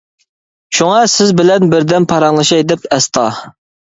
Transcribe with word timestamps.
شۇڭا 0.77 1.01
سىز 1.15 1.33
بىلەن 1.39 1.69
بىردەم 1.73 2.07
پاراڭلىشاي 2.13 2.65
دەپ. 2.73 2.89
-ئەستا. 2.89 3.27